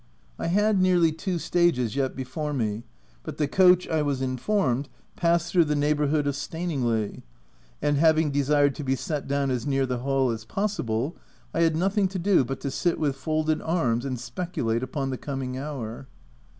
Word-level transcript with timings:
I 0.39 0.47
had 0.47 0.81
nearly 0.81 1.11
two 1.11 1.37
stages 1.37 1.95
yet 1.95 2.15
before 2.15 2.53
me, 2.53 2.81
but 3.21 3.37
the 3.37 3.47
coach, 3.47 3.87
I 3.87 4.01
was 4.01 4.19
informed, 4.19 4.89
passed 5.15 5.51
through 5.51 5.65
the 5.65 5.75
neighbourhood 5.75 6.25
of 6.25 6.33
Staningley, 6.35 7.21
and, 7.83 7.97
having 7.97 8.31
desired 8.31 8.73
to 8.77 8.83
be 8.83 8.95
set 8.95 9.27
down 9.27 9.51
as 9.51 9.67
near 9.67 9.85
the 9.85 9.99
Hall 9.99 10.31
is 10.31 10.43
possible, 10.43 11.15
I 11.53 11.61
had 11.61 11.75
nothing 11.75 12.07
to 12.07 12.17
do 12.17 12.43
but 12.43 12.61
to 12.61 12.71
sit 12.71 12.99
with 12.99 13.15
folded 13.15 13.61
arms 13.61 14.03
and 14.03 14.19
speculate 14.19 14.81
upon 14.81 15.11
the 15.11 15.19
coming 15.19 15.55
hour. 15.55 16.07